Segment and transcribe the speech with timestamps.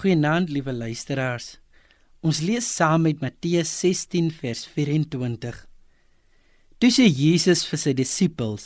[0.00, 1.58] Goeienaand, liewe luisteraars.
[2.24, 5.58] Ons lees saam met Matteus 16 vers 24.
[6.80, 8.64] Toe sê Jesus vir sy disippels: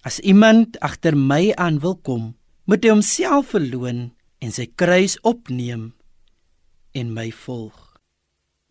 [0.00, 2.30] As iemand agter my aan wil kom,
[2.64, 4.00] moet hy homself verloën
[4.40, 5.90] en sy kruis opneem
[6.96, 7.76] en my volg.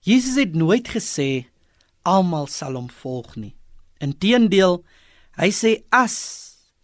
[0.00, 1.44] Jesus het nooit gesê
[2.08, 3.52] almal sal hom volg nie.
[4.00, 4.80] Inteendeel,
[5.36, 6.16] hy sê as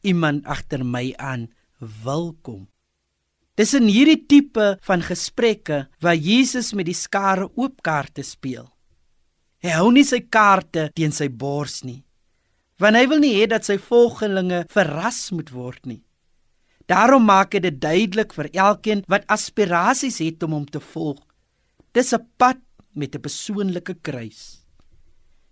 [0.04, 1.48] iemand agter my aan
[1.80, 2.66] wil kom,
[3.52, 8.64] Dis in hierdie tipe van gesprekke waar Jesus met die skare oop kaarte speel.
[9.60, 12.00] Hy hou nie sy kaarte teen sy bors nie,
[12.80, 16.00] want hy wil nie hê dat sy volgelinge verras moet word nie.
[16.88, 21.20] Daarom maak hy dit duidelik vir elkeen wat aspirasies het om hom te volg.
[21.92, 22.58] Dis 'n pad
[22.96, 24.64] met 'n persoonlike kruis.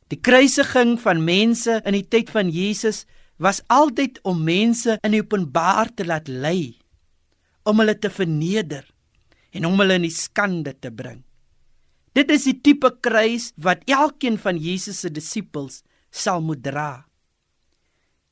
[0.08, 3.04] Die kruisiging van mense in die tyd van Jesus
[3.36, 6.79] was altyd om mense in openbaar te laat ly
[7.64, 8.86] om hulle te verneder
[9.52, 11.22] en om hulle in die skande te bring.
[12.16, 17.04] Dit is die tipe kruis wat elkeen van Jesus se disippels sal moet dra.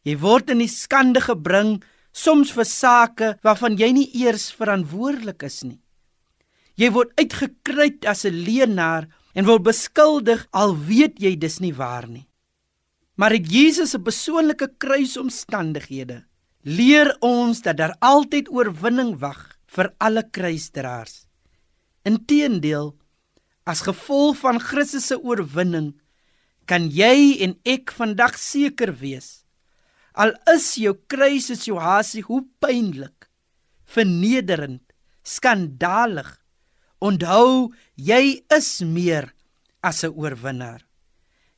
[0.07, 1.79] Jy word in die skande gebring
[2.15, 5.81] soms vir sake waarvan jy nie eers verantwoordelik is nie.
[6.79, 12.09] Jy word uitgekruit as 'n leenaar en word beskuldig al weet jy dis nie waar
[12.09, 12.27] nie.
[13.17, 16.25] Maar dit Jesus se persoonlike kruisomstandighede
[16.69, 19.41] leer ons dat daar altyd oorwinning wag
[19.73, 21.25] vir alle kruisdraers.
[22.09, 22.93] Inteendeel,
[23.69, 25.95] as gevolg van Christus se oorwinning,
[26.69, 29.45] kan jy en ek vandag seker wees.
[30.13, 33.29] Al is jou kruissituasie hoe pynlik,
[33.89, 34.85] vernederend,
[35.25, 36.29] skandalig,
[37.01, 39.33] onthou jy is meer
[39.81, 40.88] as 'n oorwinnaar.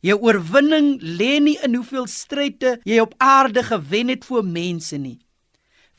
[0.01, 5.19] Jou oorwinning lê nie in hoeveel stryde jy op aarde gewen het vir mense nie.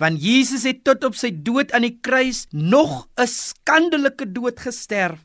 [0.02, 5.20] Want Jesus het tot op sy dood aan die kruis nog 'n skandelike dood gesterf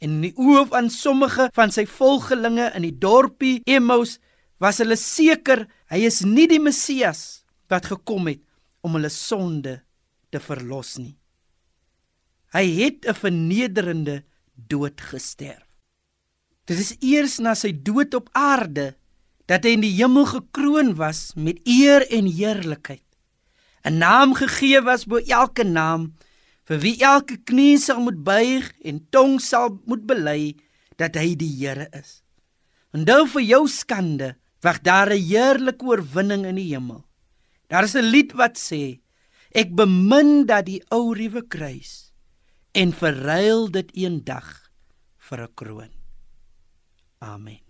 [0.00, 4.18] en in die oë van sommige van sy volgelinge in die dorpie Emmaus
[4.60, 8.42] was hulle seker hy is nie die Messias wat gekom het
[8.82, 9.80] om hulle sonde
[10.30, 11.16] te verlos nie.
[12.52, 14.22] Hy het 'n vernederende
[14.54, 15.69] dood gesterf.
[16.70, 18.92] Dit is eers na sy dood op aarde
[19.50, 23.02] dat hy in die hemel gekroon was met eer en heerlikheid.
[23.82, 26.14] 'n Naam gegee was bo elke naam
[26.70, 30.54] vir wie elke knie sal moet buig en tong sal moet bely
[30.94, 32.22] dat hy die Here is.
[32.94, 37.02] En nou vir jou skande wag daar 'n heerlike oorwinning in die hemel.
[37.66, 39.00] Daar is 'n lied wat sê:
[39.50, 42.12] Ek bemin dat die ou ruwe kruis
[42.72, 44.70] en verruil dit eendag
[45.18, 45.99] vir 'n kroon.
[47.22, 47.69] Amen.